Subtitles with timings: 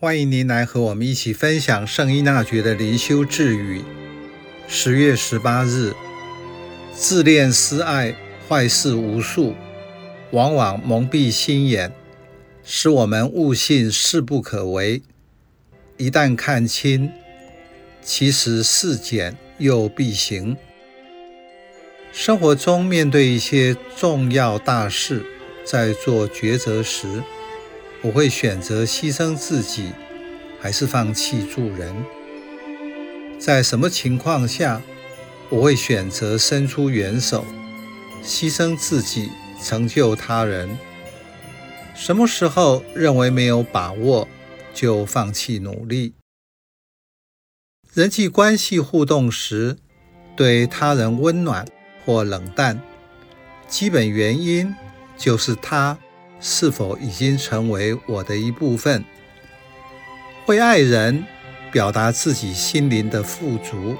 [0.00, 3.82] 欢迎您来和我们一起分享圣依那爵的灵修智语。
[4.68, 5.92] 十月十八日，
[6.94, 8.14] 自恋私爱，
[8.48, 9.56] 坏事无数，
[10.30, 11.92] 往往蒙蔽心眼，
[12.62, 15.02] 使我们误信势不可为。
[15.96, 17.10] 一旦看清，
[18.00, 20.56] 其实事减又必行。
[22.12, 25.26] 生活中面对一些重要大事，
[25.64, 27.24] 在做抉择时，
[28.00, 29.92] 我会选择牺牲自己，
[30.60, 31.92] 还是放弃助人？
[33.40, 34.80] 在什么情况下，
[35.48, 37.44] 我会选择伸出援手，
[38.22, 39.30] 牺牲自己，
[39.60, 40.78] 成就他人？
[41.94, 44.28] 什么时候认为没有把握，
[44.72, 46.14] 就放弃努力？
[47.92, 49.76] 人际关系互动时，
[50.36, 51.66] 对他人温暖
[52.04, 52.80] 或冷淡，
[53.66, 54.72] 基本原因
[55.16, 55.98] 就是他。
[56.40, 59.04] 是否已经成为我的一部分？
[60.46, 61.24] 会爱人，
[61.70, 63.96] 表达自己心灵的富足，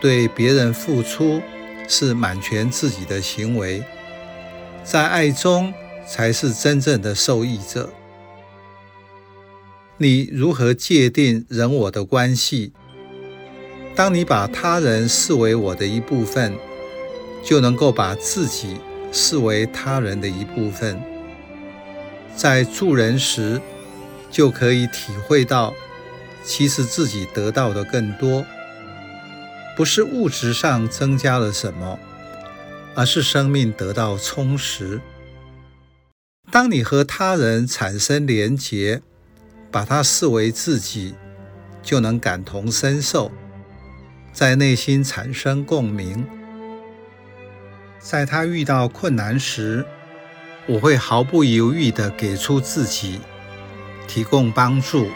[0.00, 1.40] 对别人付出
[1.88, 3.82] 是满全自己的行为，
[4.84, 5.72] 在爱中
[6.06, 7.90] 才是真正的受益者。
[9.98, 12.72] 你如何界定人我的关系？
[13.94, 16.54] 当你把他人视为我的一部分，
[17.42, 18.76] 就能够把自己
[19.10, 21.00] 视为他人的一部分。
[22.36, 23.60] 在助人时，
[24.30, 25.74] 就可以体会到，
[26.44, 28.44] 其实自己得到的更多，
[29.74, 31.98] 不是物质上增加了什么，
[32.94, 35.00] 而是生命得到充实。
[36.50, 39.02] 当你和他人产生连结，
[39.72, 41.14] 把他视为自己，
[41.82, 43.32] 就能感同身受，
[44.32, 46.26] 在内心产生共鸣。
[47.98, 49.84] 在他遇到困难时，
[50.66, 53.20] 我会毫不犹豫地给出自己，
[54.08, 55.08] 提供帮助，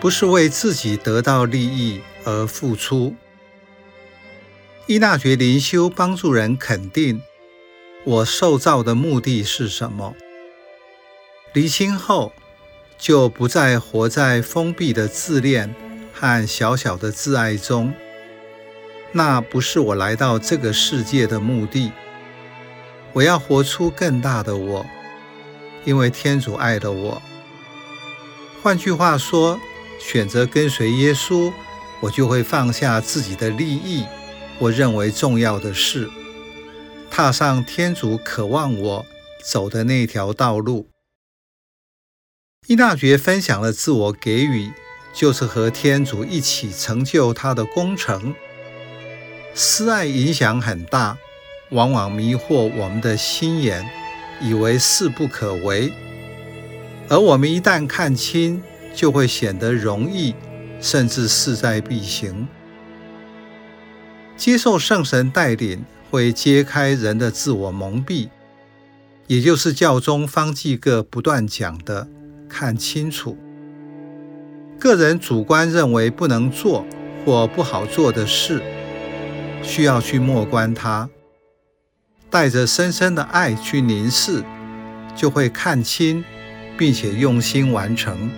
[0.00, 3.14] 不是为自己得到利益而付出。
[4.86, 7.22] 依纳爵灵修帮助人肯定
[8.04, 10.16] 我受造的目的是什么，
[11.52, 12.32] 厘清后，
[12.98, 15.74] 就不再活在封闭的自恋
[16.12, 17.94] 和小小的自爱中。
[19.12, 21.92] 那不是我来到这个世界的目的。
[23.12, 24.86] 我要活出更大的我，
[25.84, 27.22] 因为天主爱的我。
[28.62, 29.58] 换句话说，
[29.98, 31.52] 选择跟随耶稣，
[32.00, 34.04] 我就会放下自己的利益，
[34.58, 36.10] 我认为重要的事，
[37.10, 39.06] 踏上天主渴望我
[39.44, 40.88] 走的那条道路。
[42.66, 44.70] 依纳爵分享了自我给予，
[45.14, 48.34] 就是和天主一起成就他的工程。
[49.54, 51.16] 私爱影响很大。
[51.70, 53.84] 往往迷惑我们的心眼，
[54.40, 55.92] 以为事不可为。
[57.08, 58.62] 而我们一旦看清，
[58.94, 60.34] 就会显得容易，
[60.80, 62.46] 甚至势在必行。
[64.36, 68.28] 接受圣神带领，会揭开人的自我蒙蔽，
[69.26, 72.06] 也就是教宗方济各不断讲的
[72.48, 73.36] “看清楚”。
[74.78, 76.86] 个人主观认为不能做
[77.24, 78.62] 或不好做的事，
[79.62, 81.08] 需要去默观它。
[82.30, 84.44] 带着深深的爱去凝视，
[85.16, 86.24] 就会看清，
[86.76, 88.30] 并且用心完成。